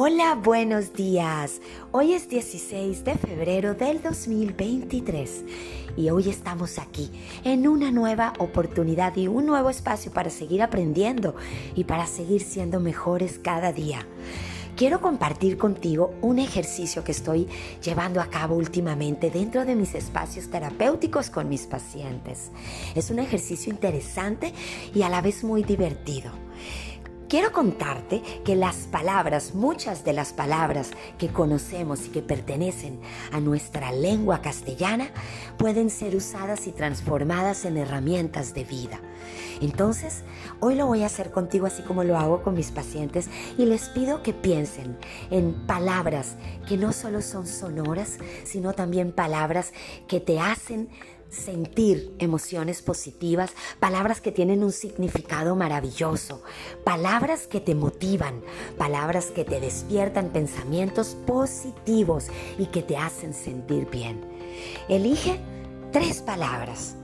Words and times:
Hola, 0.00 0.36
buenos 0.36 0.92
días. 0.92 1.60
Hoy 1.90 2.12
es 2.12 2.28
16 2.28 3.02
de 3.02 3.16
febrero 3.16 3.74
del 3.74 4.00
2023 4.00 5.44
y 5.96 6.10
hoy 6.10 6.30
estamos 6.30 6.78
aquí 6.78 7.10
en 7.42 7.66
una 7.66 7.90
nueva 7.90 8.32
oportunidad 8.38 9.16
y 9.16 9.26
un 9.26 9.44
nuevo 9.44 9.70
espacio 9.70 10.12
para 10.12 10.30
seguir 10.30 10.62
aprendiendo 10.62 11.34
y 11.74 11.82
para 11.82 12.06
seguir 12.06 12.42
siendo 12.42 12.78
mejores 12.78 13.40
cada 13.40 13.72
día. 13.72 14.06
Quiero 14.76 15.00
compartir 15.00 15.58
contigo 15.58 16.14
un 16.22 16.38
ejercicio 16.38 17.02
que 17.02 17.10
estoy 17.10 17.48
llevando 17.82 18.20
a 18.20 18.30
cabo 18.30 18.54
últimamente 18.54 19.32
dentro 19.32 19.64
de 19.64 19.74
mis 19.74 19.96
espacios 19.96 20.48
terapéuticos 20.48 21.28
con 21.28 21.48
mis 21.48 21.66
pacientes. 21.66 22.52
Es 22.94 23.10
un 23.10 23.18
ejercicio 23.18 23.72
interesante 23.72 24.54
y 24.94 25.02
a 25.02 25.08
la 25.08 25.20
vez 25.22 25.42
muy 25.42 25.64
divertido. 25.64 26.30
Quiero 27.28 27.52
contarte 27.52 28.22
que 28.42 28.56
las 28.56 28.86
palabras, 28.86 29.54
muchas 29.54 30.02
de 30.02 30.14
las 30.14 30.32
palabras 30.32 30.92
que 31.18 31.28
conocemos 31.28 32.06
y 32.06 32.08
que 32.08 32.22
pertenecen 32.22 32.98
a 33.32 33.40
nuestra 33.40 33.92
lengua 33.92 34.40
castellana, 34.40 35.10
pueden 35.58 35.90
ser 35.90 36.16
usadas 36.16 36.66
y 36.66 36.72
transformadas 36.72 37.66
en 37.66 37.76
herramientas 37.76 38.54
de 38.54 38.64
vida. 38.64 38.98
Entonces, 39.60 40.22
hoy 40.60 40.74
lo 40.74 40.86
voy 40.86 41.02
a 41.02 41.06
hacer 41.06 41.30
contigo 41.30 41.66
así 41.66 41.82
como 41.82 42.02
lo 42.02 42.16
hago 42.16 42.42
con 42.42 42.54
mis 42.54 42.70
pacientes 42.70 43.28
y 43.58 43.66
les 43.66 43.90
pido 43.90 44.22
que 44.22 44.32
piensen 44.32 44.96
en 45.30 45.52
palabras 45.66 46.36
que 46.66 46.78
no 46.78 46.94
solo 46.94 47.20
son 47.20 47.46
sonoras, 47.46 48.16
sino 48.44 48.72
también 48.72 49.12
palabras 49.12 49.74
que 50.06 50.20
te 50.20 50.40
hacen 50.40 50.88
sentir 51.30 52.14
emociones 52.18 52.82
positivas, 52.82 53.52
palabras 53.80 54.20
que 54.20 54.32
tienen 54.32 54.64
un 54.64 54.72
significado 54.72 55.56
maravilloso, 55.56 56.42
palabras 56.84 57.46
que 57.46 57.60
te 57.60 57.74
motivan, 57.74 58.42
palabras 58.76 59.26
que 59.26 59.44
te 59.44 59.60
despiertan 59.60 60.30
pensamientos 60.30 61.16
positivos 61.26 62.26
y 62.58 62.66
que 62.66 62.82
te 62.82 62.96
hacen 62.96 63.34
sentir 63.34 63.88
bien. 63.90 64.20
Elige 64.88 65.40
tres 65.92 66.22
palabras 66.22 66.96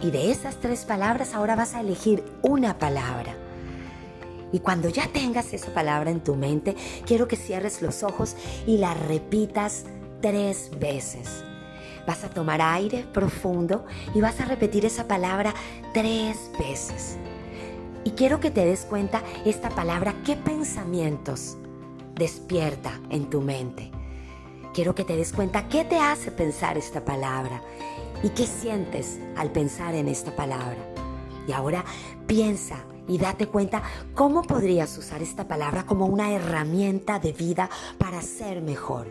y 0.00 0.10
de 0.10 0.30
esas 0.30 0.56
tres 0.56 0.84
palabras 0.84 1.34
ahora 1.34 1.56
vas 1.56 1.74
a 1.74 1.80
elegir 1.80 2.24
una 2.42 2.78
palabra. 2.78 3.36
Y 4.52 4.60
cuando 4.60 4.88
ya 4.88 5.08
tengas 5.08 5.52
esa 5.52 5.74
palabra 5.74 6.10
en 6.12 6.22
tu 6.22 6.36
mente, 6.36 6.76
quiero 7.06 7.26
que 7.26 7.36
cierres 7.36 7.82
los 7.82 8.04
ojos 8.04 8.36
y 8.66 8.78
la 8.78 8.94
repitas 8.94 9.84
tres 10.20 10.70
veces. 10.78 11.42
Vas 12.06 12.24
a 12.24 12.30
tomar 12.30 12.60
aire 12.60 13.06
profundo 13.12 13.86
y 14.14 14.20
vas 14.20 14.40
a 14.40 14.44
repetir 14.44 14.84
esa 14.84 15.08
palabra 15.08 15.54
tres 15.92 16.50
veces. 16.58 17.16
Y 18.04 18.10
quiero 18.10 18.40
que 18.40 18.50
te 18.50 18.64
des 18.64 18.84
cuenta 18.84 19.22
esta 19.44 19.70
palabra, 19.70 20.14
qué 20.24 20.36
pensamientos 20.36 21.56
despierta 22.14 23.00
en 23.10 23.30
tu 23.30 23.40
mente. 23.40 23.90
Quiero 24.74 24.94
que 24.94 25.04
te 25.04 25.16
des 25.16 25.32
cuenta 25.32 25.68
qué 25.68 25.84
te 25.84 25.98
hace 25.98 26.30
pensar 26.30 26.76
esta 26.76 27.04
palabra 27.04 27.62
y 28.22 28.30
qué 28.30 28.46
sientes 28.46 29.18
al 29.36 29.52
pensar 29.52 29.94
en 29.94 30.08
esta 30.08 30.34
palabra. 30.34 30.78
Y 31.46 31.52
ahora 31.52 31.84
piensa 32.26 32.84
y 33.06 33.18
date 33.18 33.46
cuenta 33.46 33.82
cómo 34.14 34.42
podrías 34.42 34.96
usar 34.98 35.22
esta 35.22 35.46
palabra 35.46 35.84
como 35.86 36.06
una 36.06 36.32
herramienta 36.32 37.18
de 37.18 37.32
vida 37.32 37.70
para 37.98 38.20
ser 38.22 38.62
mejor. 38.62 39.06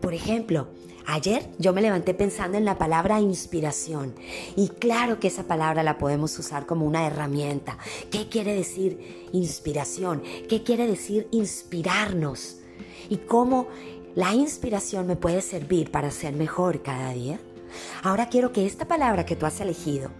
Por 0.00 0.12
ejemplo, 0.12 0.68
Ayer 1.06 1.48
yo 1.58 1.72
me 1.72 1.82
levanté 1.82 2.14
pensando 2.14 2.58
en 2.58 2.64
la 2.64 2.78
palabra 2.78 3.20
inspiración 3.20 4.14
y 4.56 4.68
claro 4.68 5.20
que 5.20 5.28
esa 5.28 5.44
palabra 5.44 5.84
la 5.84 5.98
podemos 5.98 6.36
usar 6.36 6.66
como 6.66 6.84
una 6.84 7.06
herramienta. 7.06 7.78
¿Qué 8.10 8.28
quiere 8.28 8.54
decir 8.54 9.28
inspiración? 9.32 10.22
¿Qué 10.48 10.64
quiere 10.64 10.88
decir 10.88 11.28
inspirarnos? 11.30 12.58
¿Y 13.08 13.18
cómo 13.18 13.68
la 14.16 14.34
inspiración 14.34 15.06
me 15.06 15.14
puede 15.14 15.42
servir 15.42 15.92
para 15.92 16.10
ser 16.10 16.34
mejor 16.34 16.82
cada 16.82 17.12
día? 17.12 17.38
Ahora 18.02 18.28
quiero 18.28 18.52
que 18.52 18.66
esta 18.66 18.88
palabra 18.88 19.24
que 19.24 19.36
tú 19.36 19.46
has 19.46 19.60
elegido 19.60 20.10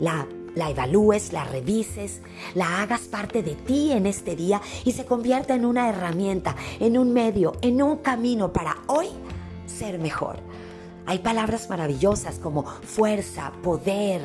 la 0.00 0.26
la 0.54 0.70
evalúes, 0.70 1.32
la 1.32 1.44
revises, 1.44 2.20
la 2.54 2.82
hagas 2.82 3.02
parte 3.02 3.42
de 3.42 3.54
ti 3.54 3.92
en 3.92 4.06
este 4.06 4.36
día 4.36 4.60
y 4.84 4.92
se 4.92 5.06
convierta 5.06 5.54
en 5.54 5.64
una 5.64 5.88
herramienta, 5.88 6.56
en 6.78 6.98
un 6.98 7.12
medio, 7.12 7.54
en 7.62 7.82
un 7.82 7.96
camino 7.98 8.52
para 8.52 8.76
hoy 8.86 9.08
ser 9.72 9.98
mejor. 9.98 10.38
Hay 11.06 11.18
palabras 11.18 11.68
maravillosas 11.68 12.38
como 12.38 12.64
fuerza, 12.64 13.52
poder, 13.62 14.22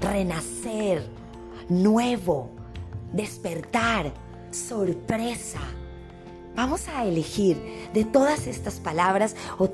renacer, 0.00 1.06
nuevo, 1.68 2.50
despertar, 3.12 4.12
sorpresa. 4.50 5.60
Vamos 6.54 6.88
a 6.88 7.04
elegir 7.04 7.88
de 7.92 8.04
todas 8.04 8.46
estas 8.46 8.80
palabras 8.80 9.36
o, 9.58 9.70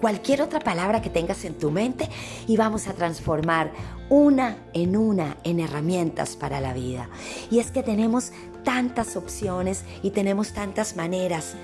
cualquier 0.00 0.40
otra 0.40 0.58
palabra 0.60 1.02
que 1.02 1.10
tengas 1.10 1.44
en 1.44 1.52
tu 1.54 1.70
mente 1.70 2.08
y 2.46 2.56
vamos 2.56 2.88
a 2.88 2.94
transformar 2.94 3.72
una 4.08 4.56
en 4.72 4.96
una 4.96 5.36
en 5.44 5.60
herramientas 5.60 6.34
para 6.34 6.60
la 6.60 6.72
vida. 6.72 7.10
Y 7.50 7.58
es 7.58 7.70
que 7.70 7.82
tenemos 7.82 8.32
tantas 8.64 9.16
opciones 9.16 9.84
y 10.02 10.10
tenemos 10.10 10.54
tantas 10.54 10.96
maneras 10.96 11.54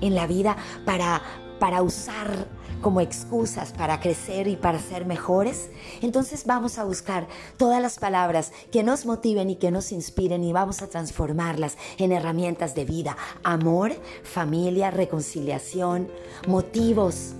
en 0.00 0.16
la 0.16 0.26
vida 0.26 0.56
para 0.84 1.22
para 1.58 1.82
usar 1.82 2.46
como 2.80 3.00
excusas 3.00 3.72
para 3.72 4.00
crecer 4.00 4.46
y 4.48 4.56
para 4.56 4.78
ser 4.78 5.04
mejores, 5.04 5.70
entonces 6.00 6.44
vamos 6.46 6.78
a 6.78 6.84
buscar 6.84 7.26
todas 7.56 7.82
las 7.82 7.98
palabras 7.98 8.52
que 8.70 8.82
nos 8.82 9.06
motiven 9.06 9.50
y 9.50 9.56
que 9.56 9.70
nos 9.70 9.92
inspiren 9.92 10.44
y 10.44 10.52
vamos 10.52 10.82
a 10.82 10.88
transformarlas 10.88 11.76
en 11.98 12.12
herramientas 12.12 12.74
de 12.74 12.84
vida. 12.84 13.16
Amor, 13.42 13.92
familia, 14.22 14.90
reconciliación, 14.90 16.08
motivos, 16.46 17.32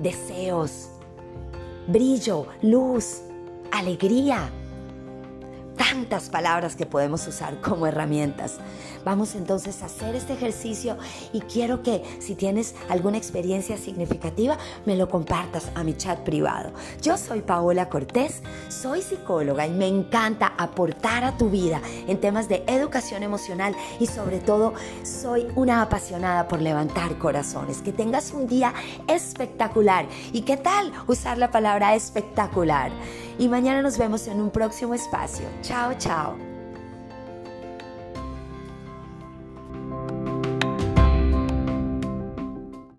deseos, 0.00 0.88
brillo, 1.86 2.46
luz, 2.62 3.22
alegría 3.70 4.50
tantas 5.82 6.28
palabras 6.28 6.76
que 6.76 6.86
podemos 6.86 7.26
usar 7.26 7.60
como 7.60 7.88
herramientas. 7.88 8.58
Vamos 9.04 9.34
entonces 9.34 9.82
a 9.82 9.86
hacer 9.86 10.14
este 10.14 10.32
ejercicio 10.32 10.96
y 11.32 11.40
quiero 11.40 11.82
que 11.82 12.04
si 12.20 12.36
tienes 12.36 12.76
alguna 12.88 13.18
experiencia 13.18 13.76
significativa 13.76 14.58
me 14.86 14.94
lo 14.94 15.08
compartas 15.08 15.72
a 15.74 15.82
mi 15.82 15.96
chat 15.96 16.20
privado. 16.20 16.70
Yo 17.00 17.18
soy 17.18 17.40
Paola 17.40 17.88
Cortés, 17.88 18.42
soy 18.68 19.02
psicóloga 19.02 19.66
y 19.66 19.70
me 19.70 19.88
encanta 19.88 20.52
aportar 20.56 21.24
a 21.24 21.36
tu 21.36 21.50
vida 21.50 21.80
en 22.06 22.20
temas 22.20 22.48
de 22.48 22.62
educación 22.68 23.24
emocional 23.24 23.74
y 23.98 24.06
sobre 24.06 24.38
todo 24.38 24.74
soy 25.02 25.48
una 25.56 25.82
apasionada 25.82 26.46
por 26.46 26.62
levantar 26.62 27.18
corazones. 27.18 27.82
Que 27.82 27.92
tengas 27.92 28.30
un 28.30 28.46
día 28.46 28.72
espectacular 29.08 30.06
y 30.32 30.42
qué 30.42 30.56
tal 30.56 30.92
usar 31.08 31.38
la 31.38 31.50
palabra 31.50 31.96
espectacular. 31.96 32.92
Y 33.38 33.48
mañana 33.48 33.82
nos 33.82 33.98
vemos 33.98 34.28
en 34.28 34.40
un 34.40 34.50
próximo 34.50 34.94
espacio. 34.94 35.46
Chao, 35.62 35.71
chao. 35.98 36.51